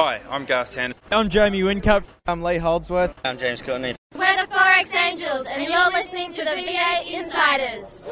[0.00, 0.94] Hi, I'm Garth Tander.
[1.10, 2.04] I'm Jamie Whincup.
[2.24, 3.16] I'm Lee Holdsworth.
[3.24, 3.96] I'm James Courtney.
[4.14, 8.04] We're the Forex Angels, and you're listening to the V8 Insiders.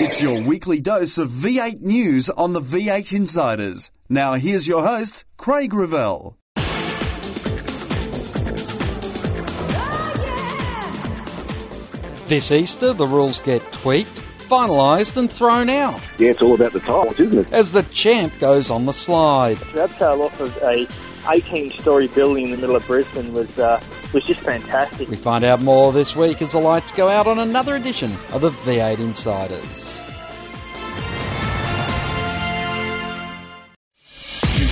[0.00, 3.90] It's your weekly dose of V8 news on the V8 Insiders.
[4.08, 6.36] Now here's your host, Craig Revell.
[12.28, 16.00] This Easter, the rules get tweaked, finalised, and thrown out.
[16.18, 17.52] Yeah, it's all about the titles, isn't it?
[17.52, 19.56] As the champ goes on the slide.
[19.74, 20.86] That tail off of a
[21.24, 23.80] 18-story building in the middle of Brisbane was uh,
[24.12, 25.08] was just fantastic.
[25.08, 28.40] We find out more this week as the lights go out on another edition of
[28.40, 30.09] the V8 Insiders.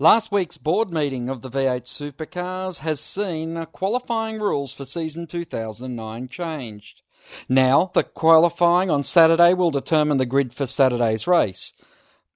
[0.00, 6.28] Last week's board meeting of the V8 Supercars has seen qualifying rules for season 2009
[6.28, 7.02] changed.
[7.48, 11.72] Now, the qualifying on Saturday will determine the grid for Saturday's race.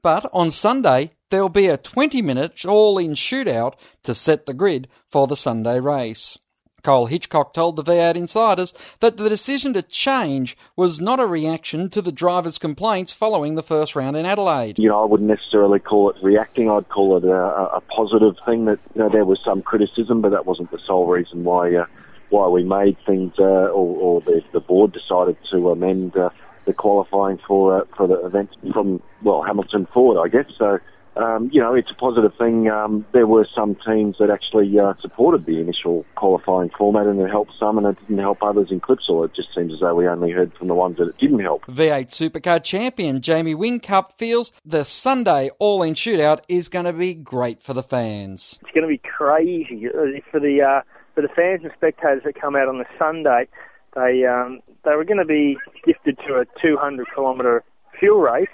[0.02, 4.88] But on Sunday, there'll be a 20 minute all in shootout to set the grid
[5.06, 6.36] for the Sunday race.
[6.82, 11.88] Cole Hitchcock told the V8 Insiders that the decision to change was not a reaction
[11.90, 14.78] to the drivers' complaints following the first round in Adelaide.
[14.78, 16.70] You know, I wouldn't necessarily call it reacting.
[16.70, 20.30] I'd call it a, a positive thing that you know, there was some criticism, but
[20.30, 21.86] that wasn't the sole reason why uh,
[22.30, 26.30] why we made things uh, or, or the, the board decided to amend uh,
[26.64, 30.50] the qualifying for uh, for the event from well Hamilton forward, I guess.
[30.58, 30.80] So
[31.16, 32.70] um, you know, it's a positive thing.
[32.70, 37.28] Um, there were some teams that actually uh, supported the initial qualifying format, and it
[37.28, 39.24] helped some, and it didn't help others in Clipsal.
[39.26, 41.66] It just seems as though we only heard from the ones that it didn't help.
[41.66, 47.62] V8 Supercar champion Jamie Whincup feels the Sunday all-in shootout is going to be great
[47.62, 48.58] for the fans.
[48.62, 50.80] It's going to be crazy uh, for the uh,
[51.14, 53.48] for the fans and spectators that come out on the Sunday.
[53.94, 57.64] They um, they were going to be gifted to a 200 kilometre
[57.98, 58.48] fuel race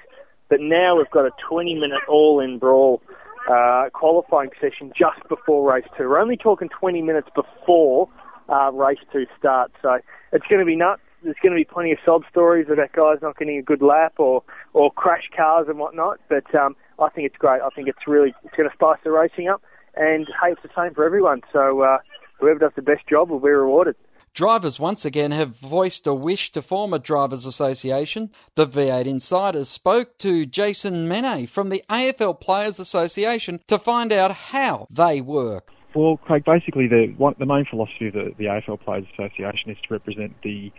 [0.48, 3.03] but now we've got a 20 minute all in brawl
[3.50, 6.09] uh, qualifying session just before race two.
[6.09, 8.09] We're only talking 20 minutes before
[8.48, 9.75] uh, race two starts.
[9.82, 9.98] So
[10.32, 11.03] it's going to be nuts.
[11.22, 14.14] There's going to be plenty of sob stories about guys not getting a good lap
[14.19, 14.42] or,
[14.72, 16.20] or crash cars and whatnot.
[16.28, 17.60] But um, I think it's great.
[17.60, 19.62] I think it's really it's going to spice the racing up.
[19.97, 21.42] And hey, it's the same for everyone.
[21.53, 21.98] So uh,
[22.38, 23.97] whoever does the best job will be rewarded.
[24.34, 28.31] Drivers once again have voiced a wish to form a drivers' association.
[28.55, 34.33] The V8 Insiders spoke to Jason Mene from the AFL Players Association to find out
[34.33, 35.71] how they work.
[35.94, 39.94] Well, Craig, basically the the main philosophy of the, the AFL Players Association is to
[39.94, 40.71] represent the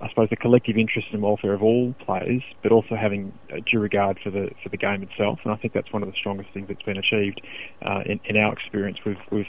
[0.00, 3.32] I suppose the collective interest and welfare of all players, but also having
[3.70, 5.40] due regard for the for the game itself.
[5.44, 7.40] And I think that's one of the strongest things that's been achieved
[7.84, 8.98] uh, in, in our experience.
[9.04, 9.46] We've we've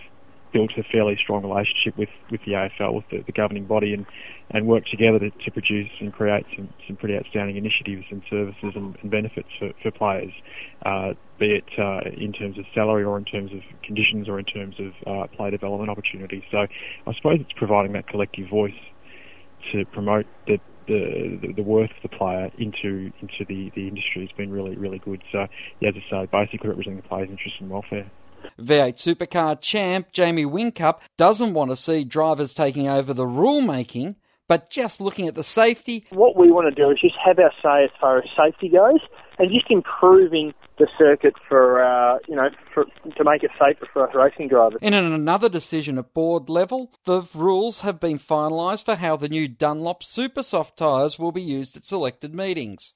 [0.53, 4.05] built a fairly strong relationship with, with the AFL, with the, the governing body, and,
[4.49, 8.73] and work together to, to produce and create some, some pretty outstanding initiatives and services
[8.75, 10.31] and, and benefits for, for players,
[10.85, 14.45] uh, be it uh, in terms of salary or in terms of conditions or in
[14.45, 16.43] terms of uh, play development opportunities.
[16.51, 18.73] So I suppose it's providing that collective voice
[19.71, 20.57] to promote the
[20.87, 24.99] the, the worth of the player into into the, the industry has been really really
[24.99, 25.21] good.
[25.31, 25.45] So
[25.79, 28.09] yeah, as I say, basically representing the player's interest and welfare.
[28.59, 34.15] V8 Supercar champ Jamie Whincup doesn't want to see drivers taking over the rule making,
[34.47, 36.05] but just looking at the safety.
[36.09, 38.99] What we want to do is just have our say as far as safety goes,
[39.39, 44.07] and just improving the circuit for uh, you know for, to make it safer for
[44.07, 44.79] us racing drivers.
[44.81, 49.29] And in another decision at board level, the rules have been finalised for how the
[49.29, 52.93] new Dunlop Super Soft tyres will be used at selected meetings.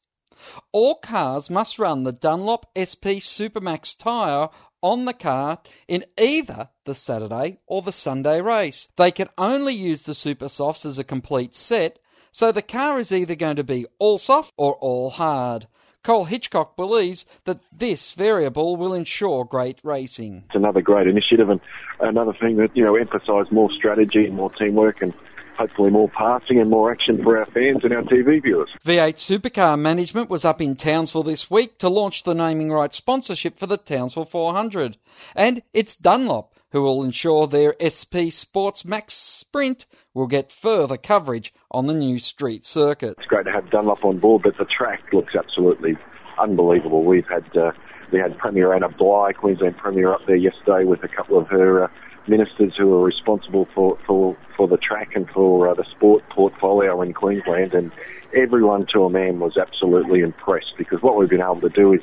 [0.73, 4.49] All cars must run the Dunlop SP Supermax tyre
[4.85, 8.87] on the car in either the Saturday or the Sunday race.
[8.95, 11.97] They can only use the Super Softs as a complete set,
[12.31, 15.65] so the car is either going to be all soft or all hard.
[16.03, 20.43] Cole Hitchcock believes that this variable will ensure great racing.
[20.45, 21.59] It's another great initiative and
[21.99, 25.15] another thing that, you know, emphasise more strategy and more teamwork and
[25.57, 28.69] hopefully more passing and more action for our fans and our TV viewers.
[28.85, 33.57] V8 Supercar Management was up in Townsville this week to launch the naming rights sponsorship
[33.57, 34.97] for the Townsville 400.
[35.35, 41.53] And it's Dunlop who will ensure their SP Sports Max Sprint will get further coverage
[41.71, 43.15] on the new street circuit.
[43.17, 45.97] It's great to have Dunlop on board, but the track looks absolutely
[46.37, 47.05] unbelievable.
[47.05, 47.71] We've had uh,
[48.11, 51.85] we had Premier Anna Bligh, Queensland Premier, up there yesterday with a couple of her
[51.85, 51.87] uh,
[52.27, 57.01] ministers who are responsible for, for, for the track and for uh, the sport portfolio
[57.01, 57.73] in Queensland.
[57.73, 57.91] And
[58.35, 62.01] everyone to a man was absolutely impressed because what we've been able to do is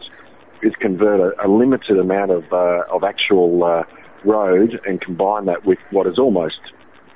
[0.63, 3.83] is convert a, a limited amount of uh, of actual uh,
[4.25, 6.61] road and combine that with what is almost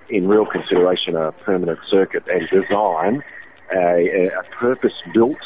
[0.09, 3.23] in real consideration a permanent circuit and design
[3.75, 5.39] a, a purpose-built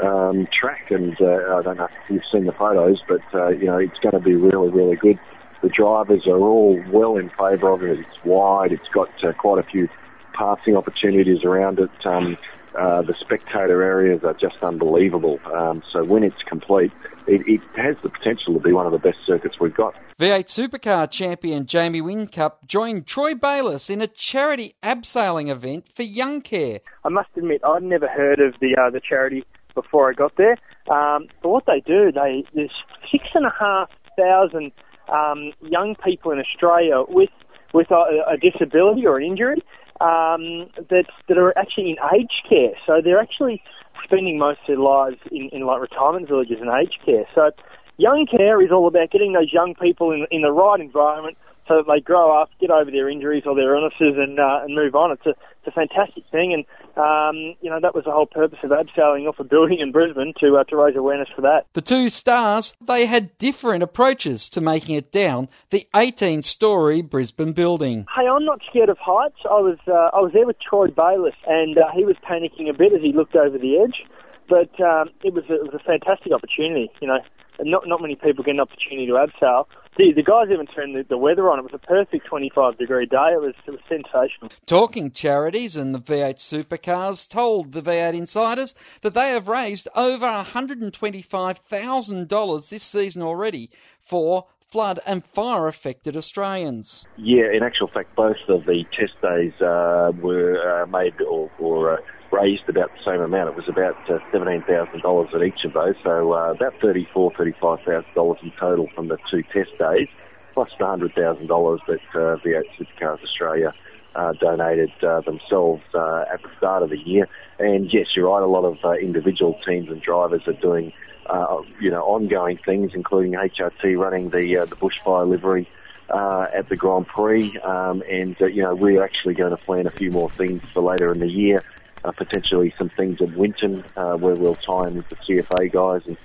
[0.00, 0.90] um, track.
[0.90, 3.98] And uh, I don't know if you've seen the photos, but uh, you know it's
[4.00, 5.18] going to be really, really good.
[5.64, 7.98] The drivers are all well in favour of it.
[7.98, 8.70] It's wide.
[8.70, 9.88] It's got uh, quite a few
[10.34, 11.88] passing opportunities around it.
[12.04, 12.36] Um,
[12.78, 15.40] uh, the spectator areas are just unbelievable.
[15.46, 16.92] Um, so when it's complete,
[17.26, 19.94] it, it, has the potential to be one of the best circuits we've got.
[20.18, 26.42] V8 Supercar champion Jamie Whincup joined Troy Bayliss in a charity abseiling event for Young
[26.42, 26.80] Care.
[27.04, 29.44] I must admit, I'd never heard of the uh, the charity
[29.74, 30.58] before I got there.
[30.90, 33.88] Um, but what they do, they there's six and a half
[34.18, 34.70] thousand
[35.08, 37.30] um, young people in Australia with
[37.72, 39.62] with a, a disability or an injury
[40.00, 42.72] um, that that are actually in aged care.
[42.86, 43.62] So they're actually
[44.04, 47.24] spending most of their lives in, in like retirement villages and aged care.
[47.34, 47.50] So
[47.96, 51.36] young care is all about getting those young people in in the right environment
[51.66, 54.74] so that they grow up, get over their injuries or their illnesses, and uh, and
[54.74, 55.12] move on.
[55.12, 56.64] It's a it's a fantastic thing, and
[56.96, 60.32] um, you know that was the whole purpose of abseiling off a building in Brisbane
[60.40, 61.66] to uh, to raise awareness for that.
[61.72, 68.06] The two stars they had different approaches to making it down the 18-story Brisbane building.
[68.14, 69.38] Hey, I'm not scared of heights.
[69.44, 72.74] I was uh, I was there with Troy Bayliss, and uh, he was panicking a
[72.74, 74.04] bit as he looked over the edge,
[74.48, 76.90] but um, it was a, it was a fantastic opportunity.
[77.00, 77.18] You know,
[77.60, 79.66] not not many people get an opportunity to abseil.
[79.96, 81.60] The, the guys even turned the, the weather on.
[81.60, 83.30] It was a perfect 25 degree day.
[83.32, 84.50] It was it was sensational.
[84.66, 90.26] Talking charities and the V8 supercars told the V8 insiders that they have raised over
[90.26, 93.70] $125,000 this season already
[94.00, 97.06] for flood and fire affected Australians.
[97.16, 101.92] Yeah, in actual fact, both of the test days uh, were uh, made or, or
[101.92, 101.96] uh,
[102.34, 103.50] raised about the same amount.
[103.50, 108.52] It was about uh, $17,000 at each of those, so uh, about $34,000, $35,000 in
[108.58, 110.08] total from the two test days,
[110.52, 113.74] plus the $100,000 that uh, V8 Supercars Australia
[114.14, 117.28] uh, donated uh, themselves uh, at the start of the year.
[117.58, 120.92] And yes, you're right, a lot of uh, individual teams and drivers are doing,
[121.26, 125.68] uh, you know, ongoing things, including HRT running the, uh, the bushfire livery
[126.10, 127.58] at the Grand Prix.
[127.58, 131.12] Um, and, you know, we're actually going to plan a few more things for later
[131.12, 131.62] in the year
[132.04, 136.06] uh, potentially some things at Winton uh, where we'll tie in with the CFA guys
[136.06, 136.16] and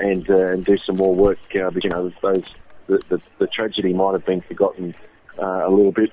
[0.00, 1.38] and uh, and do some more work.
[1.54, 2.44] Uh, but you know, those
[2.86, 4.94] the, the, the tragedy might have been forgotten
[5.38, 6.12] uh, a little bit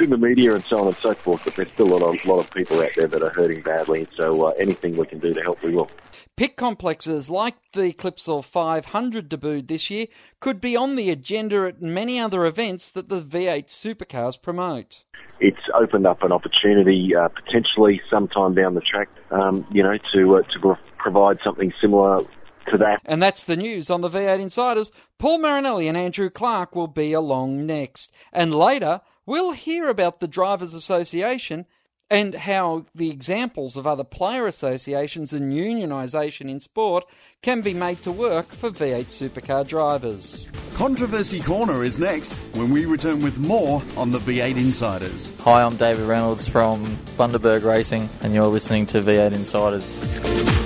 [0.00, 1.42] in the media and so on and so forth.
[1.44, 4.06] But there's still a lot of, lot of people out there that are hurting badly.
[4.16, 5.90] So uh, anything we can do to help, we will.
[6.36, 10.06] Pit complexes like the Clipsal 500 debuted this year
[10.38, 15.02] could be on the agenda at many other events that the V8 supercars promote.
[15.40, 20.36] It's opened up an opportunity uh, potentially sometime down the track, um, you know, to
[20.36, 22.24] uh, to provide something similar
[22.68, 23.00] to that.
[23.06, 24.92] And that's the news on the V8 Insiders.
[25.18, 28.14] Paul Marinelli and Andrew Clark will be along next.
[28.30, 31.64] And later, we'll hear about the Drivers Association
[32.10, 37.04] and how the examples of other player associations and unionisation in sport
[37.42, 40.48] can be made to work for V8 supercar drivers.
[40.74, 45.32] Controversy Corner is next when we return with more on the V8 Insiders.
[45.40, 46.84] Hi, I'm David Reynolds from
[47.16, 50.65] Bundaberg Racing, and you're listening to V8 Insiders.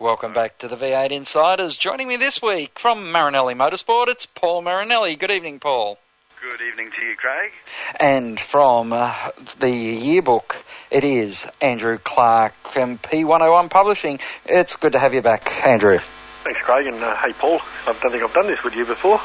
[0.00, 1.74] Welcome back to the V8 Insiders.
[1.74, 5.16] Joining me this week from Marinelli Motorsport, it's Paul Marinelli.
[5.16, 5.98] Good evening, Paul.
[6.40, 7.50] Good evening to you, Craig.
[7.98, 10.54] And from uh, the yearbook,
[10.92, 14.20] it is Andrew Clark from P101 Publishing.
[14.46, 15.98] It's good to have you back, Andrew.
[16.44, 16.86] Thanks, Craig.
[16.86, 19.20] And uh, hey, Paul, I don't think I've done this with you before.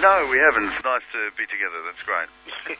[0.00, 0.72] No, we haven't.
[0.72, 1.82] It's nice to be together.
[1.84, 2.28] That's great.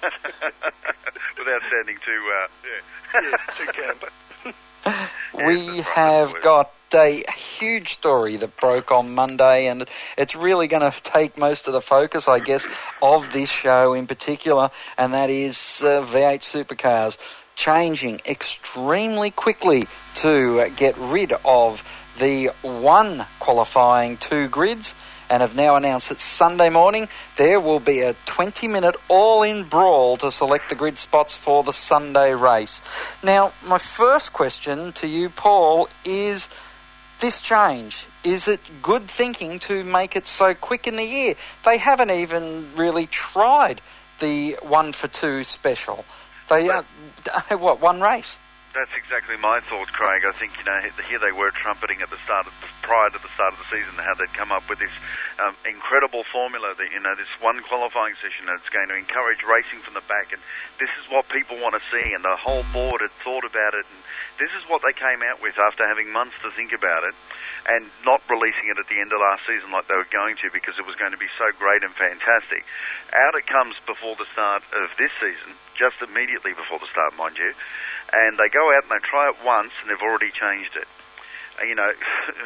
[1.38, 5.10] Without sounding too, uh, yeah, yeah too camp.
[5.46, 7.24] we have got a
[7.58, 9.86] huge story that broke on Monday, and
[10.16, 12.66] it's really going to take most of the focus, I guess,
[13.02, 17.16] of this show in particular, and that is uh, V8 supercars
[17.56, 19.86] changing extremely quickly
[20.16, 21.82] to get rid of
[22.18, 24.94] the one qualifying two grids
[25.30, 29.64] and have now announced that Sunday morning there will be a 20 minute all in
[29.64, 32.80] brawl to select the grid spots for the Sunday race.
[33.22, 36.48] Now, my first question to you, Paul, is
[37.20, 38.06] this change?
[38.22, 41.34] Is it good thinking to make it so quick in the year?
[41.64, 43.80] They haven't even really tried
[44.20, 46.04] the one for two special.
[46.48, 46.82] They, uh,
[47.56, 48.36] what, one race?
[48.74, 50.26] That's exactly my thought, Craig.
[50.26, 52.52] I think you know here they were trumpeting at the start of
[52.82, 54.90] prior to the start of the season how they'd come up with this
[55.38, 59.78] um, incredible formula that you know this one qualifying session that's going to encourage racing
[59.78, 60.42] from the back, and
[60.82, 62.12] this is what people want to see.
[62.14, 64.02] And the whole board had thought about it, and
[64.38, 67.14] this is what they came out with after having months to think about it,
[67.68, 70.50] and not releasing it at the end of last season like they were going to
[70.52, 72.64] because it was going to be so great and fantastic.
[73.14, 77.38] Out it comes before the start of this season, just immediately before the start, mind
[77.38, 77.54] you
[78.14, 80.86] and they go out and they try it once and they've already changed it.
[81.60, 81.90] Uh, you know,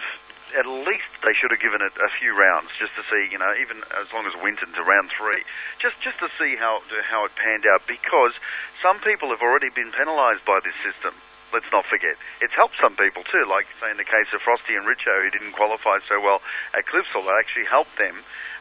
[0.59, 3.53] at least they should have given it a few rounds just to see, you know,
[3.61, 5.43] even as long as Winton to round three,
[5.79, 7.87] just just to see how how it panned out.
[7.87, 8.33] Because
[8.81, 11.13] some people have already been penalised by this system.
[11.53, 13.47] Let's not forget, it's helped some people too.
[13.49, 16.43] Like say in the case of Frosty and Richo, who didn't qualify so well
[16.77, 18.17] at Clipsal, it actually helped them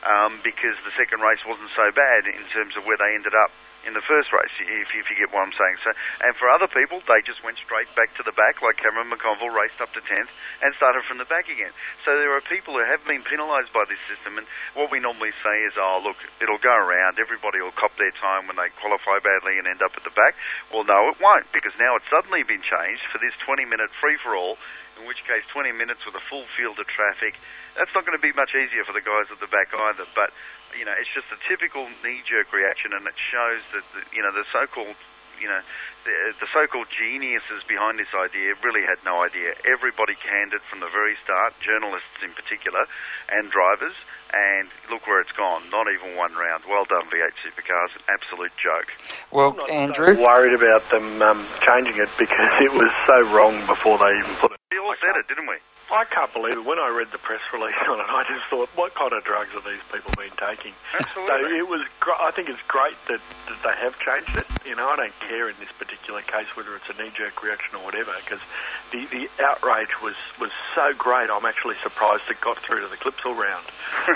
[0.07, 3.51] um, because the second race wasn't so bad in terms of where they ended up
[3.85, 5.77] in the first race, if, if you get what I'm saying.
[5.83, 5.91] So,
[6.25, 9.53] and for other people, they just went straight back to the back, like Cameron McConville
[9.53, 10.31] raced up to 10th
[10.63, 11.71] and started from the back again.
[12.03, 15.31] So there are people who have been penalised by this system, and what we normally
[15.43, 19.19] say is, oh, look, it'll go around, everybody will cop their time when they qualify
[19.19, 20.35] badly and end up at the back.
[20.73, 24.57] Well, no, it won't, because now it's suddenly been changed for this 20-minute free-for-all,
[24.99, 27.37] in which case 20 minutes with a full field of traffic,
[27.77, 30.33] that's not going to be much easier for the guys at the back either, but
[30.77, 34.31] you know, it's just a typical knee-jerk reaction, and it shows that the, you know
[34.31, 34.95] the so-called
[35.39, 35.61] you know
[36.05, 39.53] the, the so-called geniuses behind this idea really had no idea.
[39.65, 42.85] Everybody canned it from the very start, journalists in particular,
[43.31, 43.95] and drivers.
[44.33, 45.63] And look where it's gone.
[45.71, 46.63] Not even one round.
[46.67, 47.95] Well done, V8 Supercars.
[47.95, 48.91] An absolute joke.
[49.31, 53.23] Well, I'm not Andrew, so worried about them um, changing it because it was so
[53.33, 54.57] wrong before they even put it.
[54.71, 55.55] We all said it, didn't we?
[55.89, 56.65] I can't believe it.
[56.65, 59.55] When I read the press release on it, I just thought, what kind of drugs
[59.55, 60.73] are these people been taking?
[60.91, 61.31] Absolutely.
[61.31, 61.81] So it was.
[61.99, 64.47] Gr- I think it's great that, that they have changed it.
[64.67, 67.85] You know, I don't care in this particular case whether it's a knee-jerk reaction or
[67.87, 68.43] whatever, because
[68.91, 71.29] the the outrage was was so great.
[71.29, 73.65] I'm actually surprised it got through to the Clipsal round.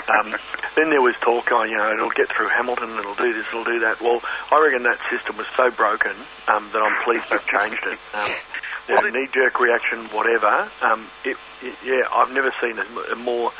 [0.08, 0.34] Um,
[0.76, 3.64] then there was talk, oh, you know, it'll get through Hamilton, it'll do this, it'll
[3.64, 4.00] do that.
[4.00, 6.12] Well, I reckon that system was so broken
[6.48, 7.98] um, that I'm pleased they've changed it.
[8.14, 8.30] Um,
[8.88, 10.68] Well, a knee-jerk reaction, whatever.
[10.82, 13.52] Um, it, it, yeah, I've never seen a, a more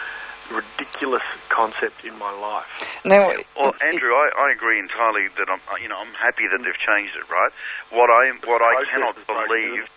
[0.51, 2.67] ridiculous concept in my life.
[3.05, 6.75] now, Well, Andrew, I, I agree entirely that I'm, you know, I'm happy that they've
[6.75, 7.31] changed it.
[7.31, 7.51] Right?
[7.91, 9.89] What I what I cannot is broken, believe, isn't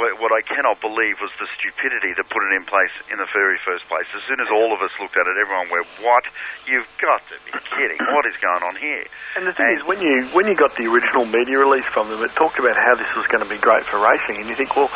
[0.00, 3.28] what, what I cannot believe was the stupidity that put it in place in the
[3.36, 4.08] very first place.
[4.16, 6.24] As soon as all of us looked at it, everyone went, "What?
[6.64, 8.00] You've got to be kidding!
[8.08, 9.04] What is going on here?"
[9.36, 12.08] And the thing And- is, when you when you got the original media release from
[12.08, 14.56] them, it talked about how this was going to be great for racing, and you
[14.56, 14.88] think, well,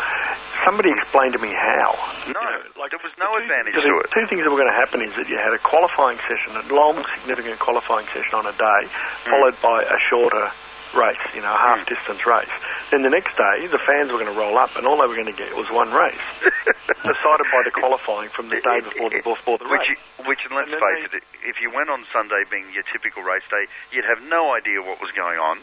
[0.65, 1.93] somebody explain to me how.
[2.33, 4.09] No, You know, like there was no the two advantage to it.
[4.11, 6.65] Two things that were going to happen is that you had a qualifying session, a
[6.73, 9.31] long, significant qualifying session on a day, Hmm.
[9.31, 10.49] followed by a shorter
[10.97, 12.49] race, you know, a half distance race.
[12.95, 15.19] Then the next day, the fans were going to roll up, and all they were
[15.19, 16.15] going to get was one race,
[17.03, 19.99] decided by the qualifying from the day before the before the Which, race.
[20.31, 23.43] which, and let's And face it, if you went on Sunday being your typical race
[23.51, 25.59] day, you'd have no idea what was going on.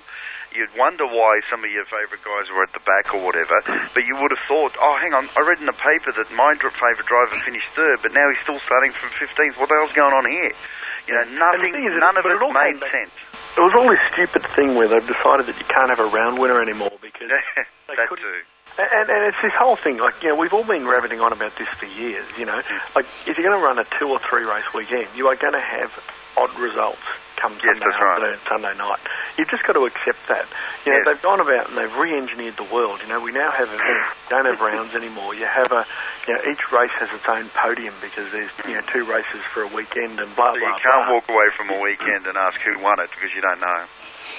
[0.52, 3.64] You'd wonder why some of your favourite guys were at the back or whatever,
[3.96, 6.52] but you would have thought, oh, hang on, I read in the paper that my
[6.60, 9.56] favourite driver finished third, but now he's still starting from 15th.
[9.56, 10.52] What the hell's going on here?
[11.08, 13.16] You know, nothing, thing is, it- none of it, it made back- sense.
[13.58, 16.40] It was all this stupid thing where they've decided that you can't have a round
[16.40, 17.30] winner anymore because
[17.88, 18.24] they that couldn't.
[18.24, 18.42] too.
[18.80, 21.56] And, and it's this whole thing, like, you know, we've all been rabbiting on about
[21.58, 22.62] this for years, you know.
[22.62, 22.96] Mm.
[22.96, 25.54] Like, if you're going to run a two or three race weekend, you are going
[25.54, 25.92] to have
[26.38, 27.02] odd results
[27.42, 28.38] come Yes, Sunday that's right.
[28.48, 29.02] Sunday night.
[29.38, 30.46] You've just got to accept that.
[30.86, 31.06] You know, Yes.
[31.10, 33.02] they've gone about and they've re-engineered the world.
[33.02, 35.34] You know, we now have events, don't have rounds anymore.
[35.34, 35.86] You have a,
[36.28, 39.64] you know, each race has its own podium because there's, you know, two races for
[39.64, 41.14] a weekend and blah, So blah, you can't blah.
[41.18, 43.84] walk away from a weekend and ask who won it because you don't know.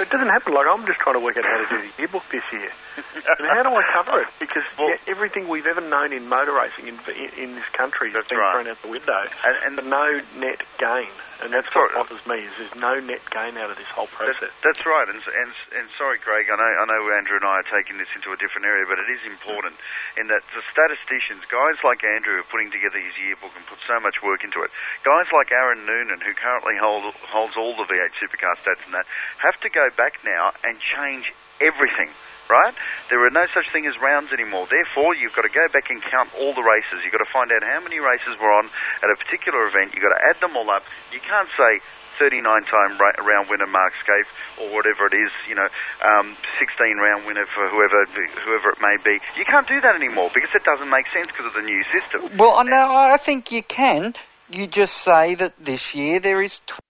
[0.01, 0.55] It doesn't happen.
[0.55, 2.71] Like I'm just trying to work out how to do the yearbook this year.
[2.97, 4.29] and how do I cover it?
[4.41, 8.11] Because Well- yeah, everything we've ever known in motor racing in, in, in this country
[8.11, 8.59] has been right.
[8.59, 9.23] thrown out the window.
[9.47, 12.43] And, and no net gain, and that's what bothers me.
[12.43, 14.51] Is there's no net gain out of this whole process.
[14.67, 16.51] that's right, and, and and sorry, Craig.
[16.51, 18.99] I know I know Andrew and I are taking this into a different area, but
[18.99, 19.79] it is important
[20.19, 24.03] in that the statisticians, guys like Andrew, are putting together his yearbook and put so
[24.03, 24.75] much work into it.
[25.07, 29.07] Guys like Aaron Noonan, who currently hold, holds all the V8 Supercar stats and that,
[29.39, 31.31] have to go back now and change
[31.63, 32.11] everything.
[32.53, 32.75] Right?
[33.09, 34.69] There are no such thing as rounds anymore.
[34.69, 37.01] Therefore, you've got to go back and count all the races.
[37.01, 38.69] You've got to find out how many races were on
[39.01, 39.95] at a particular event.
[39.95, 40.85] You've got to add them all up.
[41.13, 41.81] You can't say
[42.19, 44.29] 39 time ra- round winner Mark Skaife
[44.61, 45.69] or whatever it is, you know,
[46.05, 48.05] um, 16 round winner for whoever
[48.45, 49.19] whoever it may be.
[49.37, 52.37] You can't do that anymore because it doesn't make sense because of the new system.
[52.37, 54.15] Well, now I think you can.
[54.51, 56.81] You just say that this year there is tw-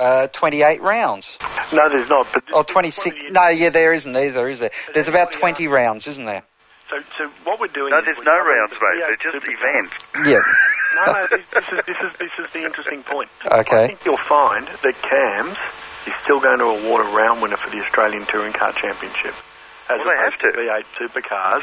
[0.00, 1.30] uh, 28 rounds.
[1.72, 2.26] No, there's not.
[2.32, 3.16] But Or 26.
[3.30, 4.70] No, yeah, there isn't either, is there?
[4.94, 6.42] There's about 20 rounds, isn't there?
[6.88, 7.90] So, so what we're doing?
[7.90, 9.04] No, is there's no covering rounds, the mate.
[9.04, 9.58] V8 They're just Supercar.
[9.58, 9.94] events.
[10.26, 10.40] Yeah.
[10.96, 13.30] No, no, this, this is this is this is the interesting point.
[13.46, 13.84] Okay.
[13.84, 15.56] I think you'll find that Cams
[16.08, 19.34] is still going to award a round winner for the Australian Touring Car Championship,
[19.88, 21.62] as Well, they have opposed to V8 supercars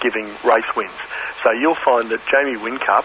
[0.00, 0.90] giving race wins.
[1.44, 3.04] So you'll find that Jamie Whincup,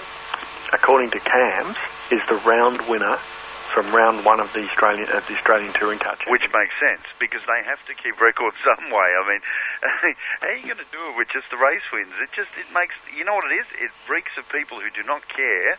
[0.74, 1.78] according to Cams,
[2.10, 3.20] is the round winner
[3.70, 6.18] from round one of the Australian of the Australian Touring Car.
[6.28, 9.10] Which makes sense because they have to keep records some way.
[9.14, 9.42] I mean,
[10.42, 12.14] how are you going to do it with just the race wins?
[12.22, 13.68] It just it makes you know what it is.
[13.78, 15.78] It reeks of people who do not care.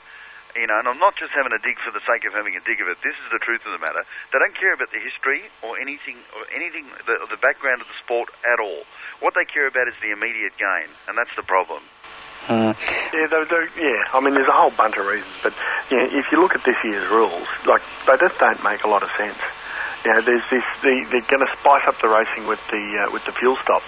[0.58, 2.60] You know, and I'm not just having a dig for the sake of having a
[2.66, 2.98] dig of it.
[3.06, 4.02] This is the truth of the matter.
[4.32, 7.94] They don't care about the history or anything or anything the, the background of the
[8.02, 8.82] sport at all.
[9.22, 11.86] What they care about is the immediate gain, and that's the problem.
[12.50, 12.74] Hmm.
[13.14, 14.02] Yeah, they're, they're, yeah.
[14.12, 15.54] I mean, there's a whole bunch of reasons, but
[15.90, 19.04] yeah, if you look at this year's rules, like they just don't make a lot
[19.04, 19.38] of sense.
[20.04, 20.64] You know, there's this.
[20.82, 23.86] The, they're going to spice up the racing with the uh, with the fuel stops.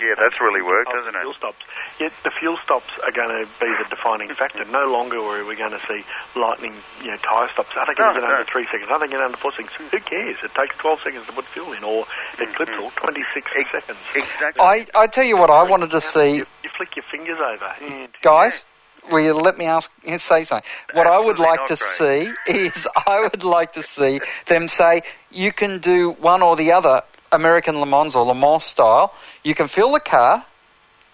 [0.00, 1.22] Yeah, that's really worked, of doesn't the it?
[1.28, 1.60] Fuel stops.
[2.00, 4.64] Yet the fuel stops are going to be the defining factor.
[4.64, 6.02] No longer are we going to see
[6.34, 6.72] lightning,
[7.04, 7.76] you know, tyre stops.
[7.76, 8.40] Are they going to No, get no.
[8.40, 8.88] under three seconds?
[8.90, 9.76] Are they going to get under four seconds?
[9.76, 10.38] Who cares?
[10.42, 12.06] It takes 12 seconds to put fuel in, or
[12.40, 13.98] it Clipsal 26 seconds.
[14.16, 14.64] Exactly.
[14.64, 18.08] I, I tell you what I wanted to see, You flick your fingers over.
[18.22, 18.62] Guys.
[19.10, 20.68] Will you let me ask, say something?
[20.92, 22.34] What I would like to Craig.
[22.46, 26.72] see is, I would like to see them say you can do one or the
[26.72, 29.12] other American Le Mans or Le Mans style.
[29.42, 30.44] You can fill the car,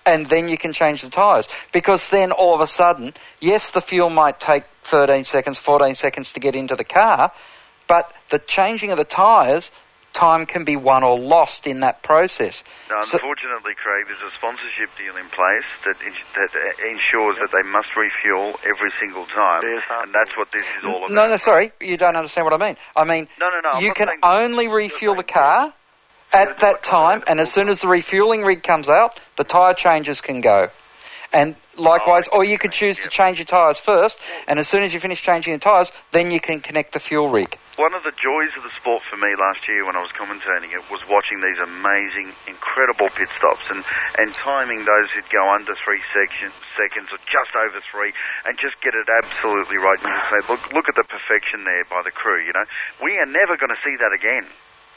[0.05, 1.49] and then you can change the tyres.
[1.73, 6.33] Because then all of a sudden, yes, the fuel might take 13 seconds, 14 seconds
[6.35, 7.33] to get into the car,
[7.89, 9.71] but the changing of the tyres,
[10.17, 12.65] time can be won or lost in that process.
[12.89, 16.51] No, So- unfortunately, Craig, there's a sponsorship deal in place that, ins- that
[16.91, 20.97] ensures that they must refuel every single time, Yes, and that's what this is all
[21.05, 21.11] about.
[21.11, 22.77] No, no, sorry, you don't understand what I mean.
[22.97, 25.75] I mean, No, no, no, you can only refuel the car
[26.33, 30.21] at that time, and as soon as the refueling rig comes out, the tyre changes
[30.21, 30.71] can go.
[31.33, 34.93] And likewise, or you could choose to change your tyres first, and as soon as
[34.93, 37.59] you finish changing the tyres, then you can connect the fuel rig.
[37.77, 40.73] One of the joys of the sport for me last year when I was commentating
[40.73, 43.85] it was watching these amazing, incredible pit stops and,
[44.17, 48.17] and timing those who'd go under three section, seconds or just over three
[48.49, 50.01] and just get it absolutely right.
[50.01, 52.65] And you say, look, look at the perfection there by the crew, you know.
[53.05, 54.49] We are never going to see that again.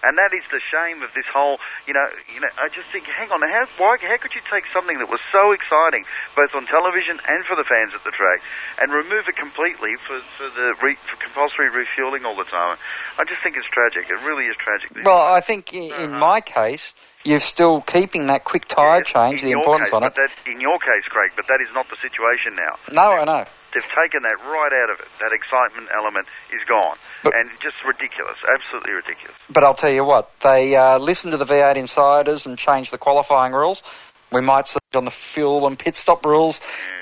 [0.04, 2.48] And that is the shame of this whole, you know, you know.
[2.58, 5.52] I just think, hang on, how why, how could you take something that was so
[5.52, 8.42] exciting, both on television and for the fans at the track,
[8.82, 12.78] and remove it completely for for the re, for compulsory refueling all the time?
[13.18, 14.10] I just think it's tragic.
[14.10, 14.92] It really is tragic.
[15.04, 16.20] Well, I think i- in uh-huh.
[16.20, 16.94] my case,
[17.26, 20.16] you're still keeping that quick tyre change, in the importance case, on it.
[20.16, 22.76] that, in your case, Craig, but that is not the situation now.
[22.94, 23.44] No, I know.
[23.74, 25.08] They've taken that right out of it.
[25.20, 29.36] That excitement element is gone, But- and just ridiculous, absolutely ridiculous.
[29.50, 32.98] But I'll tell you what, they uh, listened to the V8 insiders and changed the
[32.98, 33.84] qualifying rules.
[34.32, 36.60] We might see on the fuel and pit stop rules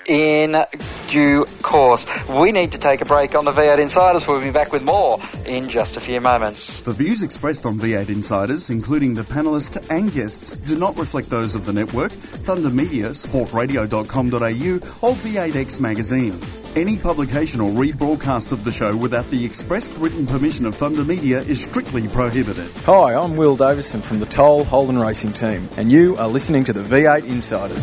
[0.08, 0.62] in
[1.10, 2.06] due course.
[2.28, 4.28] We need to take a break on the V8 insiders.
[4.28, 6.82] We'll be back with more in just a few moments.
[6.82, 11.56] The views expressed on V8 Insiders, including the panellists and guests, do not reflect those
[11.56, 16.38] of the network, Thunder Media, sportradio.com.au, or V8X Magazine.
[16.76, 21.39] Any publication or rebroadcast of the show without the expressed written permission of Thunder Media
[21.39, 22.69] is strictly prohibited.
[22.86, 26.73] Hi, I'm Will Davison from the Toll Holden Racing Team, and you are listening to
[26.73, 27.77] the V8 Insiders.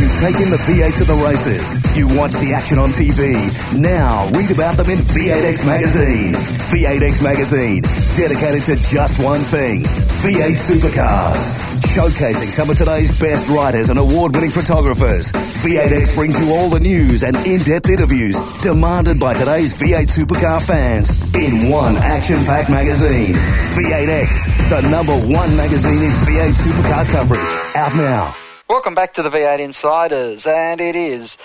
[0.00, 1.96] You've taken the V8 to the races.
[1.96, 3.34] You watch the action on TV.
[3.80, 6.34] Now read about them in V8X Magazine.
[6.34, 7.82] V8X Magazine,
[8.16, 11.69] dedicated to just one thing V8 supercars.
[11.90, 15.32] Showcasing some of today's best writers and award winning photographers.
[15.32, 20.62] V8X brings you all the news and in depth interviews demanded by today's V8 supercar
[20.62, 23.34] fans in one action packed magazine.
[23.34, 27.74] V8X, the number one magazine in V8 supercar coverage.
[27.74, 28.36] Out now.
[28.68, 31.36] Welcome back to the V8 Insiders, and it is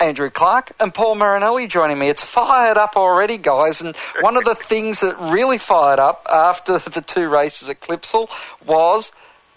[0.00, 2.10] Andrew Clark and Paul Marinelli joining me.
[2.10, 6.78] It's fired up already, guys, and one of the things that really fired up after
[6.90, 8.28] the two races at Clipsal
[8.66, 9.10] was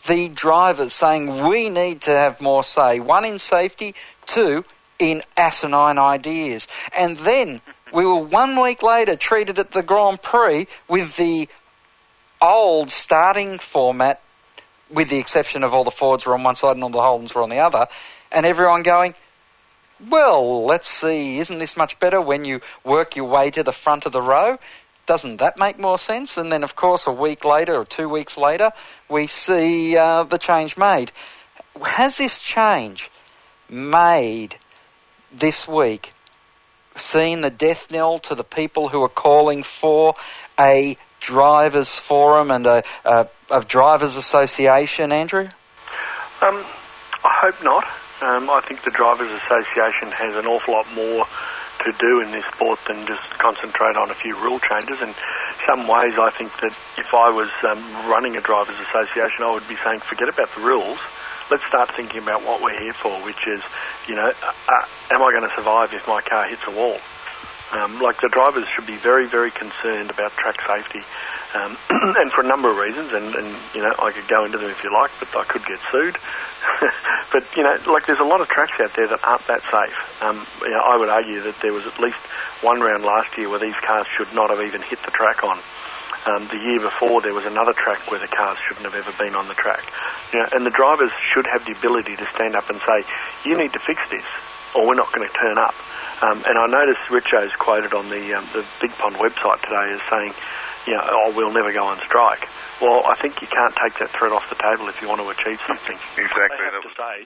[0.08, 3.00] the drivers saying we need to have more say.
[3.00, 4.66] One in safety, two
[5.00, 6.68] in asinine ideas.
[6.96, 7.62] And then
[7.94, 11.48] we were one week later treated at the Grand Prix with the
[12.42, 14.22] old starting format,
[14.90, 17.34] with the exception of all the Fords were on one side and all the Holdens
[17.34, 17.88] were on the other,
[18.32, 19.16] and everyone going,
[20.10, 24.06] well, let's see, isn't this much better when you work your way to the front
[24.06, 24.60] of the row?
[25.08, 26.38] Doesn't that make more sense?
[26.38, 28.72] And then, of course, a week later or two weeks later,
[29.10, 31.12] we see uh, the change made.
[31.82, 33.10] Has this change
[33.70, 34.58] made
[35.32, 36.14] this week
[36.98, 40.14] seen the death knell to the people who are calling for
[40.60, 45.50] a drivers forum and a, a, a drivers association, Andrew?
[46.42, 46.66] Um,
[47.24, 47.86] I hope not.
[48.22, 51.26] Um, I think the Drivers Association has an awful lot more
[51.86, 55.02] to do in this sport than just concentrate on a few rule changes.
[55.02, 55.14] And
[55.66, 59.68] some ways, I think that if I was um, running a Drivers Association, I would
[59.68, 61.00] be saying, forget about the rules.
[61.50, 63.64] Let's start thinking about what we're here for, which is,
[64.08, 66.98] you know, uh, uh am I going to survive if my car hits a wall?
[67.72, 71.04] Um, like the drivers should be very, very concerned about track safety,
[71.58, 73.12] um, and for a number of reasons.
[73.12, 75.66] And, and you know, I could go into them if you like, but I could
[75.66, 76.18] get sued.
[77.32, 79.98] but you know, like there's a lot of tracks out there that aren't that safe.
[80.22, 82.20] Um, you know, I would argue that there was at least
[82.62, 85.60] one round last year where these cars should not have even hit the track on.
[86.26, 89.34] Um, the year before, there was another track where the cars shouldn't have ever been
[89.34, 89.82] on the track.
[90.34, 93.04] You know, and the drivers should have the ability to stand up and say,
[93.46, 94.26] "You need to fix this,
[94.76, 95.76] or we're not going to turn up."
[96.20, 100.02] Um, and I noticed Richo's quoted on the um, the Big Pond website today as
[100.10, 100.34] saying,
[100.88, 102.48] "You know, oh, we'll never go on strike."
[102.82, 105.30] Well, I think you can't take that threat off the table if you want to
[105.30, 105.98] achieve something.
[106.16, 106.62] Exactly.
[106.62, 107.26] I have to say,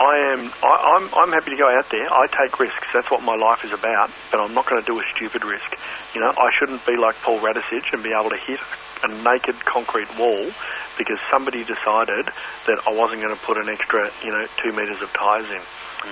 [0.00, 0.52] I am.
[0.62, 1.14] I, I'm.
[1.14, 2.06] I'm happy to go out there.
[2.06, 2.86] I take risks.
[2.92, 4.10] That's what my life is about.
[4.30, 5.76] But I'm not going to do a stupid risk.
[6.14, 8.60] You know, I shouldn't be like Paul Radisich and be able to hit
[9.02, 10.50] a naked concrete wall
[10.96, 12.26] because somebody decided
[12.66, 15.60] that I wasn't going to put an extra, you know, two metres of tyres in.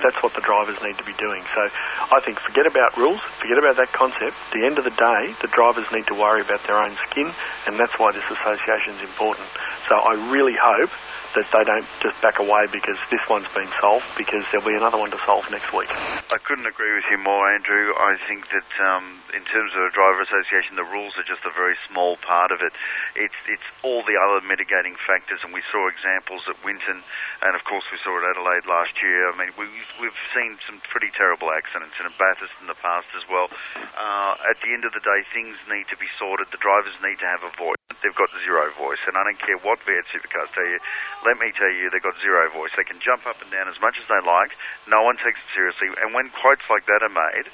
[0.01, 1.43] That's what the drivers need to be doing.
[1.53, 1.69] So
[2.11, 4.35] I think forget about rules, forget about that concept.
[4.47, 7.31] At the end of the day, the drivers need to worry about their own skin,
[7.67, 9.47] and that's why this association is important.
[9.87, 10.89] So I really hope
[11.35, 14.97] that they don't just back away because this one's been solved, because there'll be another
[14.97, 15.89] one to solve next week.
[16.33, 17.93] I couldn't agree with you more, Andrew.
[17.97, 21.53] I think that um, in terms of a driver association, the rules are just a
[21.53, 22.73] very small part of it.
[23.15, 27.01] It's it's all the other mitigating factors, and we saw examples at Winton,
[27.41, 29.29] and of course we saw at Adelaide last year.
[29.29, 33.25] I mean, we've we've seen some pretty terrible accidents in Bathurst in the past as
[33.29, 33.49] well.
[33.97, 36.47] Uh, at the end of the day, things need to be sorted.
[36.53, 37.82] The drivers need to have a voice.
[38.03, 40.79] They've got zero voice, and I don't care what V8 supercars tell you.
[41.25, 42.75] Let me tell you, they've got zero voice.
[42.75, 44.51] They can jump up and down as much as they like.
[44.91, 47.47] No one takes it seriously, and when quotes like that are made,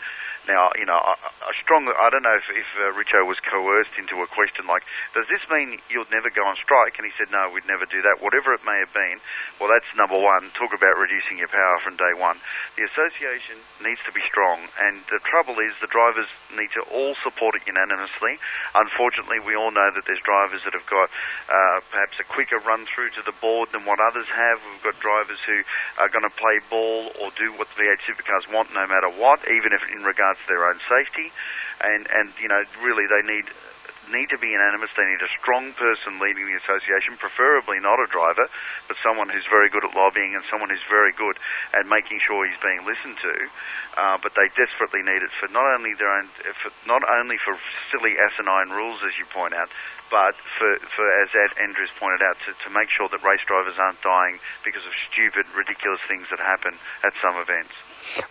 [0.49, 1.13] now, you know, I,
[1.61, 4.81] strongly, I don't know if, if uh, Richo was coerced into a question like,
[5.13, 6.97] does this mean you'll never go on strike?
[6.97, 9.21] And he said, no, we'd never do that, whatever it may have been.
[9.61, 10.49] Well, that's number one.
[10.57, 12.41] Talk about reducing your power from day one.
[12.73, 16.25] The association needs to be strong, and the trouble is the drivers
[16.57, 18.41] need to all support it unanimously.
[18.73, 21.13] Unfortunately, we all know that there's drivers that have got
[21.45, 24.57] uh, perhaps a quicker run through to the board than what others have.
[24.65, 25.61] We've got drivers who
[26.01, 29.39] are going to play ball or do what the V8 supercars want no matter what,
[29.51, 31.31] even if in regards their own safety.
[31.81, 33.45] And, and you know, really they need
[34.11, 34.89] need to be unanimous.
[34.97, 38.49] They need a strong person leading the association, preferably not a driver,
[38.87, 41.37] but someone who's very good at lobbying and someone who's very good
[41.73, 43.35] at making sure he's being listened to.
[43.97, 46.27] Uh, but they desperately need it for not only their own,
[46.61, 47.57] for, not only for
[47.91, 49.69] silly asinine rules, as you point out,
[50.09, 53.77] but for, for as Ed Andrews pointed out, to, to make sure that race drivers
[53.77, 56.73] aren't dying because of stupid, ridiculous things that happen
[57.03, 57.73] at some events.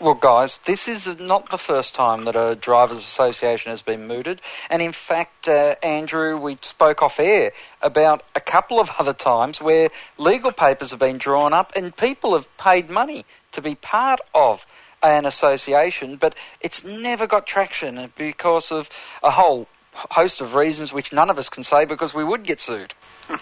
[0.01, 4.41] Well, guys, this is not the first time that a drivers' association has been mooted,
[4.71, 9.61] and in fact, uh, Andrew, we spoke off air about a couple of other times
[9.61, 14.21] where legal papers have been drawn up and people have paid money to be part
[14.35, 14.65] of
[15.03, 18.89] an association, but it's never got traction because of
[19.23, 22.61] a whole host of reasons which none of us can say because we would get
[22.61, 22.95] sued.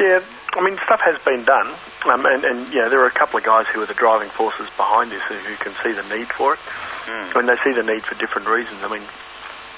[0.00, 0.22] Yeah,
[0.54, 1.74] I mean, stuff has been done,
[2.06, 4.68] um, and, and yeah, there are a couple of guys who are the driving forces
[4.76, 6.60] behind this who, can see the need for it.
[7.06, 7.36] Mm.
[7.40, 8.82] And they see the need for different reasons.
[8.82, 9.02] I mean,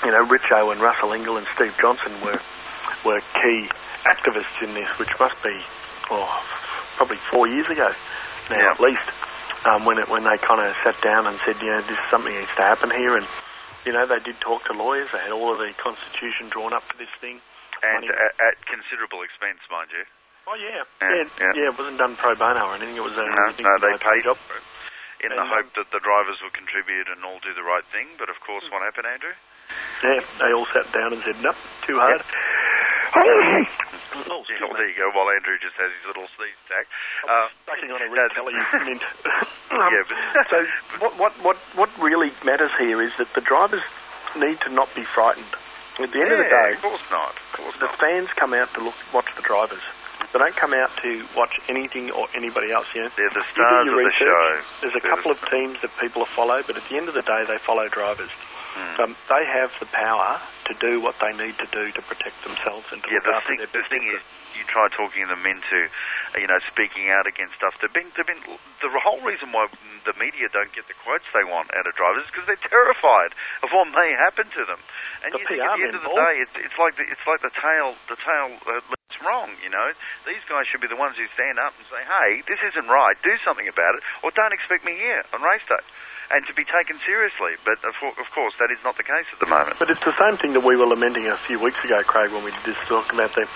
[0.04, 2.40] you know, Richo and Russell Ingall and Steve Johnson were
[3.04, 3.68] were key
[4.04, 5.60] activists in this, which must be,
[6.10, 6.44] oh,
[6.96, 7.92] probably four years ago
[8.50, 8.70] now Yeah.
[8.72, 9.04] at least,
[9.66, 12.10] um, when it, when they kind of sat down and said, you know, this is
[12.10, 13.26] something needs to happen here, and
[13.86, 15.08] you know, they did talk to lawyers.
[15.12, 17.40] They had all of the constitution drawn up for this thing.
[17.82, 20.04] And at, at considerable expense, mind you.
[20.46, 21.52] Oh yeah, Yeah, yeah, yeah.
[21.56, 21.68] yeah.
[21.72, 22.96] It wasn't done pro bono or anything.
[22.96, 24.36] It was uh, No, no, they paid job.
[25.24, 27.84] in the And, um, hope that the drivers would contribute and all do the right
[27.92, 28.08] thing.
[28.18, 29.32] But of course, what happened, Andrew?
[30.04, 31.56] Yeah, they all sat down and said, "Nope,
[31.88, 32.20] too hard."
[33.16, 33.64] Yeah,
[34.28, 34.44] well,
[34.76, 35.10] there you go.
[35.14, 36.86] While Andrew just has his little sneeze attack.
[37.28, 38.54] Uh, Sucking on a Red Kelly
[38.84, 39.02] mint.
[39.74, 40.66] Um, yeah, but so
[41.00, 43.82] what, what, what, what really matters here is that the drivers
[44.36, 45.50] need to not be frightened.
[45.98, 47.30] At the end of the day, of course not.
[47.30, 49.80] Of course the fans come out to look watch the drivers.
[50.34, 52.90] They don't come out to watch anything or anybody else.
[52.92, 54.60] You know, They're the stars of the show.
[54.82, 57.22] There's a They're couple of teams that people follow, but at the end of the
[57.22, 58.30] day, they follow drivers.
[58.74, 59.00] Hmm.
[59.00, 62.86] Um, they have the power to do what they need to do to protect themselves
[62.90, 64.22] and to Yeah, look the after thing, their the business.
[64.74, 65.88] Thing is, you try talking them into,
[66.34, 67.74] uh, you know, speaking out against stuff.
[67.80, 68.42] They've been, they've been,
[68.82, 69.68] the whole reason why
[70.04, 73.32] the media don't get the quotes they want out of drivers is because they're terrified
[73.62, 74.80] of what may happen to them.
[75.24, 77.26] And The you think at the end of the day, it's, it's like the, it's
[77.26, 79.50] like the tail, the tail uh, leads wrong.
[79.62, 79.92] You know,
[80.26, 83.16] these guys should be the ones who stand up and say, "Hey, this isn't right.
[83.24, 85.80] Do something about it, or don't expect me here on race day."
[86.34, 89.38] And to be taken seriously, but of, of course that is not the case at
[89.38, 89.78] the moment.
[89.78, 92.42] But it's the same thing that we were lamenting a few weeks ago, Craig, when
[92.42, 93.46] we did this talk about the,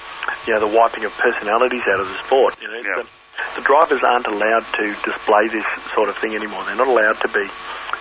[0.47, 2.55] you know, the wiping of personalities out of the sport.
[2.63, 3.03] You know, Yeah.
[3.03, 3.07] the,
[3.59, 6.63] the drivers aren't allowed to display this sort of thing anymore.
[6.71, 7.51] They're not allowed to be,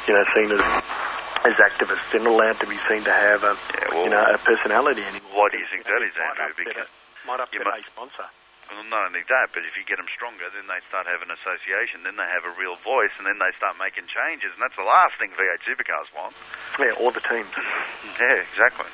[0.06, 0.62] you know, seen as
[1.46, 2.06] as activists.
[2.12, 3.58] They're not allowed to be seen to have a,
[4.04, 5.32] you know, a personality anymore.
[5.34, 6.54] Why do you think that is, Might Andrew?
[6.54, 6.90] upset Because
[7.26, 8.26] might upset you might- a sponsor.
[8.72, 11.36] Well, not only that, but if you get them stronger, then they start having an
[11.40, 14.76] association, then they have a real voice, and then they start making changes, and that's
[14.76, 16.36] the last thing V8 supercars want.
[16.80, 17.50] Yeah, or the teams.
[18.20, 18.90] Yeah, exactly.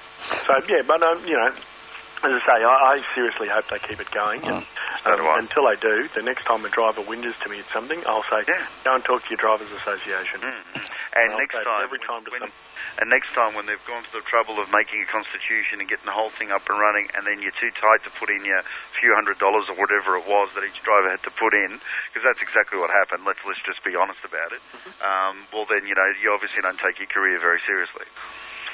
[0.48, 4.00] So yeah, but um, you know, as I say, I, I seriously hope they keep
[4.00, 4.44] it going.
[4.44, 4.66] And, mm.
[5.04, 5.40] So um, do I.
[5.40, 8.44] Until they do, the next time a driver whinges to me at something, I'll say,
[8.84, 10.42] go and talk to your drivers' association.
[10.42, 10.90] Mm, mm.
[11.16, 12.52] And I'll next time, every time to when, some-
[13.00, 16.06] and next time when they've gone to the trouble of making a constitution and getting
[16.06, 18.62] the whole thing up and running, and then you're too tight to put in your
[19.00, 21.80] few hundred dollars or whatever it was that each driver had to put in,
[22.10, 23.26] because that's exactly what happened.
[23.26, 24.62] Let's let's just be honest about it.
[24.74, 24.94] Mm-hmm.
[25.02, 28.06] Um, well, then you know you obviously don't take your career very seriously.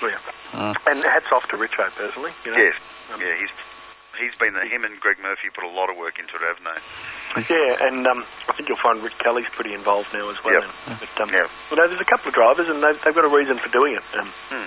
[0.01, 0.15] Yeah.
[0.53, 0.73] Uh.
[0.87, 2.31] And hats off to Richo personally.
[2.45, 2.57] You know?
[2.57, 2.75] Yes,
[3.13, 3.51] um, yeah, he's
[4.19, 6.79] he's been him and Greg Murphy put a lot of work into it, haven't they?
[7.49, 10.61] Yeah, and um, I think you'll find Rick Kelly's pretty involved now as well.
[10.61, 10.99] Yep.
[10.99, 11.29] But, um,
[11.71, 13.95] You know, there's a couple of drivers, and they've, they've got a reason for doing
[13.95, 14.03] it.
[14.17, 14.58] Um, uh,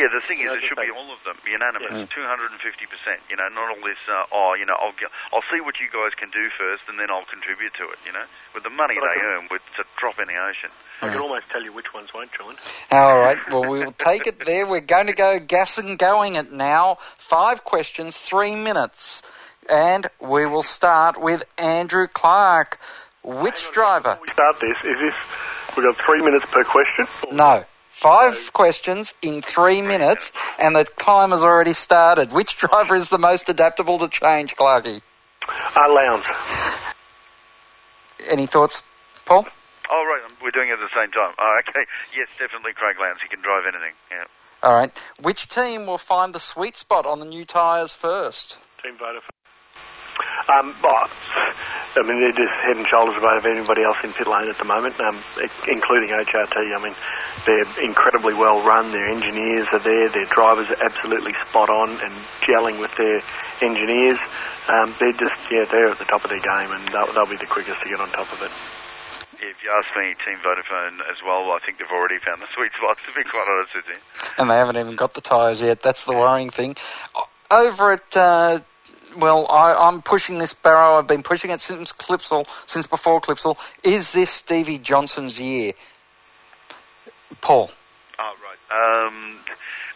[0.00, 2.52] Yeah, the thing is, know, it should they- be all of them, unanimous, two hundred
[2.52, 3.20] and fifty percent.
[3.28, 4.00] You know, not all this.
[4.08, 6.98] Uh, oh, you know, I'll get, I'll see what you guys can do first, and
[6.98, 7.98] then I'll contribute to it.
[8.06, 10.40] You know, with the money But they can- earn, with it's a drop in the
[10.40, 10.70] ocean.
[11.02, 12.56] I can almost tell you which ones won't join.
[12.90, 14.66] All right, well, we'll take it there.
[14.66, 16.98] We're going to go gas and going it now.
[17.16, 19.22] Five questions, three minutes.
[19.68, 22.78] And we will start with Andrew Clark.
[23.22, 24.18] Which driver?
[24.20, 24.76] We start this.
[24.84, 25.14] Is this?
[25.76, 27.06] We've got three minutes per question.
[27.32, 27.64] No.
[28.00, 32.32] Five questions in three minutes, and the time has already started.
[32.32, 35.02] Which driver is the most adaptable to change, Clarky?
[35.46, 36.24] Uh, Lowndes.
[38.26, 38.82] Any thoughts,
[39.26, 39.46] Paul?
[39.90, 41.34] Oh, right, um, we're doing it at the same time.
[41.38, 41.84] Oh, okay.
[42.16, 43.20] Yes, definitely Craig Lowndes.
[43.20, 43.92] He can drive anything.
[44.10, 44.24] Yeah.
[44.62, 44.90] All right.
[45.20, 48.56] Which team will find the sweet spot on the new tyres first?
[48.82, 49.20] Team voter.
[50.48, 51.08] Um, well,
[51.96, 54.64] I mean, they're just head and shoulders above anybody else in pit lane at the
[54.64, 55.18] moment, um,
[55.66, 56.54] including HRT.
[56.54, 56.94] I mean,
[57.46, 58.92] they're incredibly well run.
[58.92, 60.08] Their engineers are there.
[60.08, 62.14] Their drivers are absolutely spot on and
[62.46, 63.22] gelling with their
[63.60, 64.18] engineers.
[64.68, 67.36] Um, they're just, yeah, they're at the top of their game, and they'll, they'll be
[67.36, 68.50] the quickest to get on top of it.
[69.42, 72.70] If you ask me, Team Vodafone as well, I think they've already found the sweet
[72.76, 73.96] spot, to be quite honest with you.
[74.38, 75.82] and they haven't even got the tyres yet.
[75.82, 76.76] That's the worrying thing.
[77.50, 78.60] Over at, uh,
[79.20, 80.98] well, I, I'm pushing this barrow.
[80.98, 83.56] I've been pushing it since Clipsal, since before Clipsal.
[83.82, 85.74] Is this Stevie Johnson's year?
[87.40, 87.70] Paul.
[88.18, 89.06] Oh, right.
[89.06, 89.38] Um,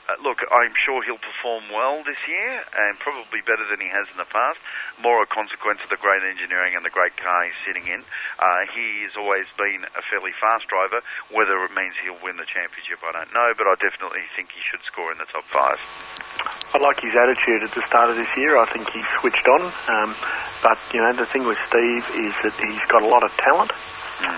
[0.09, 4.07] uh, look, I'm sure he'll perform well this year, and probably better than he has
[4.13, 4.61] in the past.
[5.01, 8.05] More a consequence of the great engineering and the great car he's sitting in.
[8.39, 11.01] Uh, he has always been a fairly fast driver.
[11.33, 14.61] Whether it means he'll win the championship, I don't know, but I definitely think he
[14.61, 15.81] should score in the top five.
[16.75, 18.59] I like his attitude at the start of this year.
[18.59, 19.63] I think he's switched on.
[19.89, 20.15] Um,
[20.63, 23.71] but, you know, the thing with Steve is that he's got a lot of talent.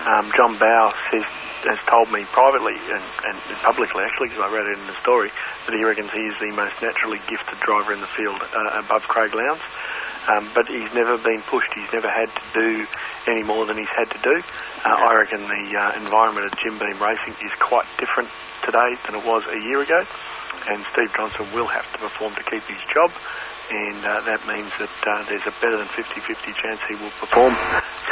[0.07, 1.25] Um, John Bowe says,
[1.67, 5.29] has told me privately and, and publicly, actually, because I read it in the story,
[5.67, 9.03] that he reckons he is the most naturally gifted driver in the field uh, above
[9.07, 9.63] Craig Lowndes.
[10.27, 11.73] Um, but he's never been pushed.
[11.73, 12.85] He's never had to do
[13.27, 14.43] any more than he's had to do.
[14.83, 18.27] Uh, I reckon the uh, environment at Jim Beam Racing is quite different
[18.63, 20.03] today than it was a year ago.
[20.67, 23.11] And Steve Johnson will have to perform to keep his job.
[23.71, 27.55] And uh, that means that uh, there's a better than 50-50 chance he will perform.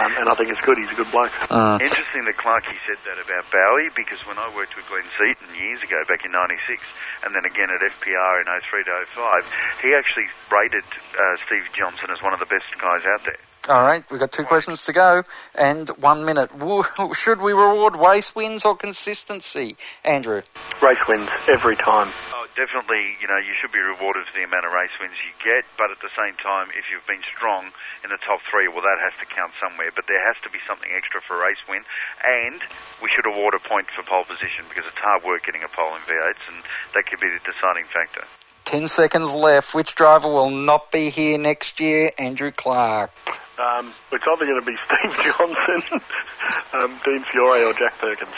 [0.05, 0.77] Um, and I think it's good.
[0.77, 1.33] He's a good bloke.
[1.81, 5.81] Interesting that Clarkey said that about Bowie because when I worked with Glenn Seaton years
[5.81, 6.77] ago, back in '96,
[7.25, 10.85] and then again at FPR in 03 to 05, he actually rated
[11.17, 13.41] uh, Steve Johnson as one of the best guys out there.
[13.67, 15.23] All right, we've got two questions to go
[15.55, 16.51] and one minute.
[17.15, 20.43] Should we reward race wins or consistency, Andrew?
[20.83, 22.09] Race wins every time.
[22.55, 25.67] Definitely, you know, you should be rewarded for the amount of race wins you get,
[25.77, 28.95] but at the same time, if you've been strong in the top three, well, that
[29.03, 29.91] has to count somewhere.
[29.91, 31.83] But there has to be something extra for a race win,
[32.23, 32.63] and
[33.03, 35.99] we should award a point for pole position because it's hard work getting a pole
[35.99, 36.63] in V8s, and
[36.95, 38.23] that could be the deciding factor.
[38.63, 39.75] Ten seconds left.
[39.75, 42.11] Which driver will not be here next year?
[42.17, 43.11] Andrew Clark.
[43.59, 46.01] Um, it's either going to be Steve Johnson,
[46.73, 48.31] um, Dean Fiore, or Jack Perkins.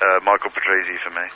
[0.00, 1.28] Uh, Michael Patrizi for me.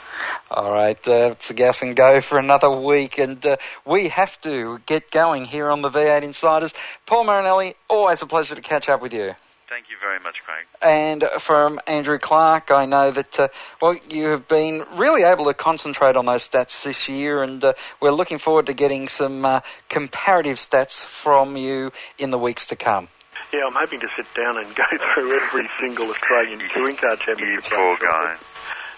[0.53, 4.39] All right, uh, it's a gas and go for another week, and uh, we have
[4.41, 6.73] to get going here on the V8 Insiders.
[7.05, 9.33] Paul Marinelli, always a pleasure to catch up with you.
[9.69, 10.65] Thank you very much, Craig.
[10.81, 13.47] And from Andrew Clark, I know that uh,
[13.81, 17.71] well, you have been really able to concentrate on those stats this year, and uh,
[18.01, 22.75] we're looking forward to getting some uh, comparative stats from you in the weeks to
[22.75, 23.07] come.
[23.53, 24.83] Yeah, I'm hoping to sit down and go
[25.13, 27.63] through every single Australian touring car championship.
[27.71, 28.35] You poor guy.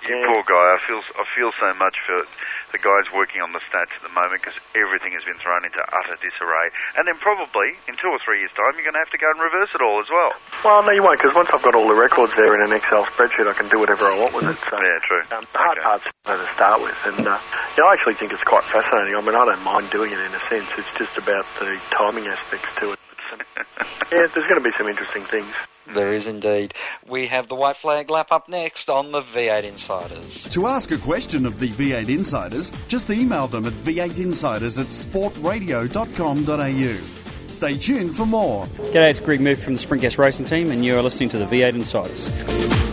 [0.08, 0.28] You Yeah.
[0.28, 0.76] poor guy.
[0.76, 2.26] I feel I feel so much for
[2.72, 5.80] the guys working on the stats at the moment because everything has been thrown into
[5.80, 6.72] utter disarray.
[6.98, 9.30] And then probably in two or three years' time, you're going to have to go
[9.30, 10.34] and reverse it all as well.
[10.66, 13.06] Well, no, you won't, because once I've got all the records there in an Excel
[13.06, 14.58] spreadsheet, I can do whatever I want with it.
[14.70, 15.22] So, yeah, true.
[15.32, 17.38] Um, the hard part's to start with, and uh,
[17.78, 19.16] yeah, I actually think it's quite fascinating.
[19.16, 20.68] I mean, I don't mind doing it in a sense.
[20.78, 23.00] It's just about the timing aspects to it.
[24.12, 25.50] Yeah, there's going to be some interesting things.
[25.94, 26.74] There is indeed.
[27.08, 30.44] We have the white flag lap up next on the V8 Insiders.
[30.52, 37.50] To ask a question of the V8 Insiders, just email them at v8insiders at sportradio.com.au.
[37.50, 38.66] Stay tuned for more.
[38.66, 41.38] G'day, it's Greg Murphy from the Sprint Gas Racing Team, and you are listening to
[41.38, 42.93] the V8 Insiders.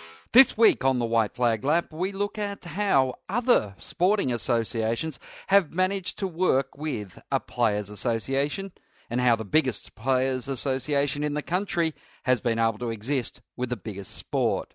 [0.33, 5.73] This week on the White Flag Lap, we look at how other sporting associations have
[5.73, 8.71] managed to work with a players' association
[9.09, 13.69] and how the biggest players' association in the country has been able to exist with
[13.69, 14.73] the biggest sport.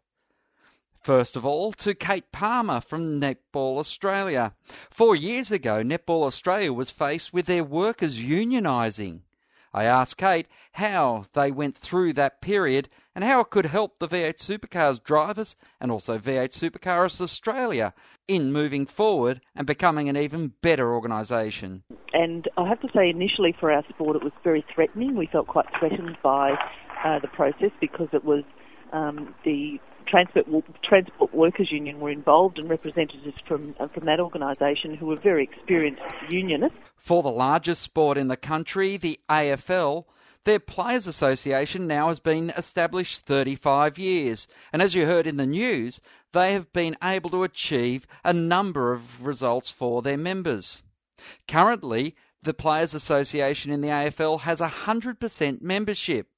[1.01, 4.55] First of all, to Kate Palmer from Netball Australia.
[4.91, 9.23] Four years ago, Netball Australia was faced with their workers unionising.
[9.77, 14.09] I asked Kate how they went through that period and how it could help the
[14.09, 17.93] V8 Supercars drivers and also V8 Supercars Australia
[18.27, 21.83] in moving forward and becoming an even better organisation.
[22.15, 25.15] And I have to say, initially for our sport, it was very threatening.
[25.15, 26.53] We felt quite threatened by
[27.05, 28.45] uh, the process because it was
[28.95, 30.47] um, the Transport,
[30.83, 35.45] Transport Workers Union were involved and representatives from uh, from that organisation who were very
[35.45, 36.79] experienced unionists.
[36.97, 40.05] For the largest sport in the country, the AFL,
[40.45, 45.47] their Players Association now has been established 35 years, and as you heard in the
[45.47, 46.01] news,
[46.33, 50.83] they have been able to achieve a number of results for their members.
[51.49, 56.29] Currently, the Players Association in the AFL has 100% membership.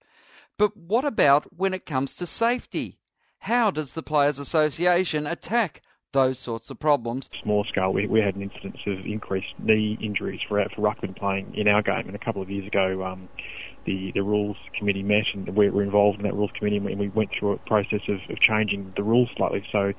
[0.57, 2.98] But what about when it comes to safety?
[3.39, 7.31] How does the Players Association attack those sorts of problems?
[7.43, 11.55] Small scale, we, we had an incidence of increased knee injuries for, for ruckman playing
[11.55, 13.29] in our game, and a couple of years ago, um,
[13.89, 17.09] the, the rules committee met and we were involved in that rules committee and we
[17.09, 19.93] went through a process of, of changing the rules slightly so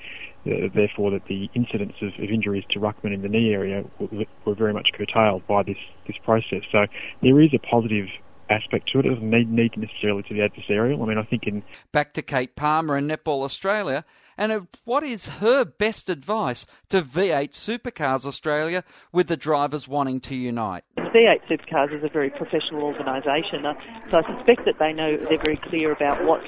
[0.45, 4.25] uh, therefore that the incidence of, of injuries to ruckman in the knee area were,
[4.45, 6.61] were very much curtailed by this, this process.
[6.71, 6.85] So
[7.23, 8.05] there is a positive
[8.49, 9.05] aspect to it.
[9.05, 11.03] It doesn't need, need necessarily to be adversarial.
[11.03, 14.05] I mean, I think in back to Kate Palmer in Netball Australia,
[14.37, 20.35] and what is her best advice to V8 Supercars Australia with the drivers wanting to
[20.35, 20.83] unite?
[20.97, 23.73] V8 Supercars is a very professional organisation, uh,
[24.09, 26.41] so I suspect that they know they're very clear about what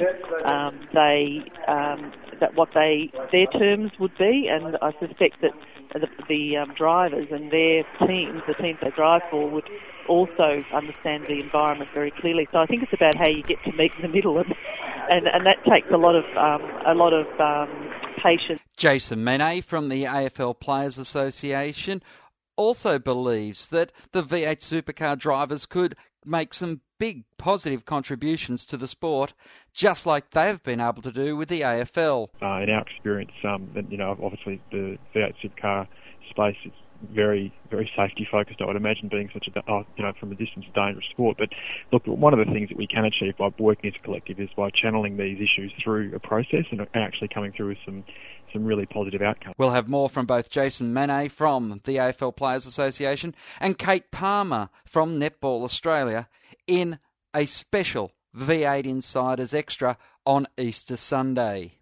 [0.46, 5.52] um, they um, that what they their terms would be, and I suspect that
[5.94, 9.70] the, the um, drivers and their teams, the teams they drive for, would
[10.08, 12.48] also understand the environment very clearly.
[12.52, 14.54] So I think it's about how you get to meet in the middle, and
[15.10, 17.90] and, and that takes a lot of um, a lot of um,
[18.24, 18.62] patience.
[18.78, 22.02] Jason Mene from the AFL Players Association
[22.56, 25.96] also believes that the V8 supercar drivers could
[26.26, 29.34] make some big positive contributions to the sport,
[29.74, 32.28] just like they've been able to do with the AFL.
[32.40, 35.88] Uh, in our experience, um, you know, obviously the V8 supercar
[36.30, 36.72] space is
[37.12, 38.62] very, very safety focused.
[38.62, 41.38] I would imagine being such a, uh, you know, from a distance, dangerous sport.
[41.40, 41.50] But
[41.92, 44.50] look, one of the things that we can achieve by working as a collective is
[44.56, 48.04] by channeling these issues through a process and actually coming through with some
[48.54, 49.56] some really positive outcomes.
[49.58, 54.70] We'll have more from both Jason Mene from the AFL Players Association and Kate Palmer
[54.86, 56.28] from Netball Australia
[56.68, 57.00] in
[57.34, 61.74] a special V8 Insiders Extra on Easter Sunday.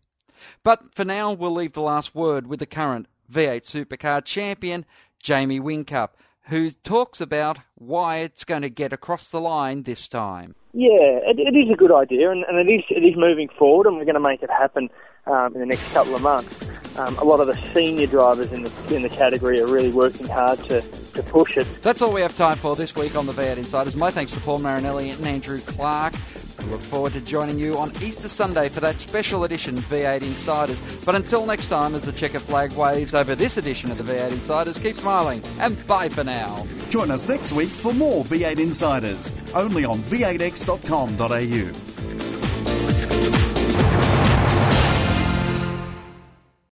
[0.63, 4.85] But for now, we'll leave the last word with the current V8 Supercar champion
[5.21, 6.09] Jamie Whincup,
[6.43, 10.55] who talks about why it's going to get across the line this time.
[10.73, 13.87] Yeah, it, it is a good idea, and, and it is it is moving forward,
[13.87, 14.89] and we're going to make it happen
[15.29, 16.69] um, in the next couple of months.
[16.97, 20.27] Um, a lot of the senior drivers in the in the category are really working
[20.27, 21.65] hard to, to push it.
[21.81, 23.95] That's all we have time for this week on the V8 Insiders.
[23.95, 26.13] My thanks to Paul Marinelli and Andrew Clark.
[26.59, 30.81] We look forward to joining you on Easter Sunday for that special edition V8 Insiders.
[31.05, 34.31] But until next time, as the checker flag waves over this edition of the V8
[34.31, 36.67] Insiders, keep smiling and bye for now.
[36.89, 41.98] Join us next week for more V8 Insiders, only on v8x.com.au.